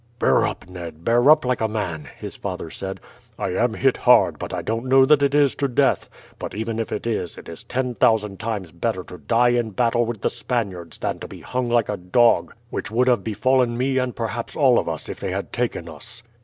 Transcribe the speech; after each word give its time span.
"Bear 0.17 0.47
up, 0.47 0.67
Ned; 0.67 1.05
bear 1.05 1.29
up 1.29 1.45
like 1.45 1.61
a 1.61 1.67
man," 1.67 2.07
his 2.17 2.33
father 2.35 2.71
said. 2.71 2.99
"I 3.37 3.49
am 3.49 3.75
hit 3.75 3.97
hard, 3.97 4.39
but 4.39 4.51
I 4.51 4.63
don't 4.63 4.87
know 4.87 5.05
that 5.05 5.21
it 5.21 5.35
is 5.35 5.53
to 5.53 5.67
death. 5.67 6.09
But 6.39 6.55
even 6.55 6.79
if 6.79 6.91
it 6.91 7.05
is, 7.05 7.37
it 7.37 7.47
is 7.47 7.63
ten 7.63 7.93
thousand 7.93 8.39
times 8.39 8.71
better 8.71 9.03
to 9.03 9.19
die 9.19 9.49
in 9.49 9.69
battle 9.69 10.03
with 10.07 10.21
the 10.21 10.29
Spaniards 10.31 10.97
than 10.97 11.19
to 11.19 11.27
be 11.27 11.41
hung 11.41 11.69
like 11.69 11.87
a 11.89 11.97
dog, 11.97 12.55
which 12.71 12.89
would 12.89 13.07
have 13.07 13.23
befallen 13.23 13.77
me 13.77 13.99
and 13.99 14.15
perhaps 14.15 14.55
all 14.55 14.79
of 14.79 14.89
us 14.89 15.07
if 15.07 15.19
they 15.19 15.29
had 15.29 15.53
taken 15.53 15.87
us." 15.87 16.23